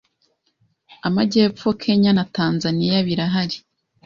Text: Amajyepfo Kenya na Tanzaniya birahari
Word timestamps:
Amajyepfo 1.07 1.67
Kenya 1.81 2.11
na 2.17 2.23
Tanzaniya 2.35 2.97
birahari 3.07 3.57